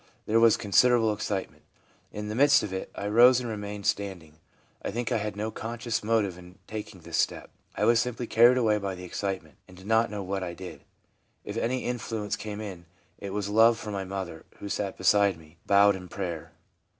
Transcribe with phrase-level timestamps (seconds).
[0.25, 1.61] There was considerable excitement.
[2.11, 4.39] In the midst of it I rose and remained standing.
[4.81, 7.51] I think I had no conscious motive in taking this step.
[7.75, 10.81] I was simply carried away by the excitement, and did not know what I did.
[11.45, 12.87] If any influence came in,
[13.19, 16.51] it was love for my mother, who sat beside me, bowed in prayer.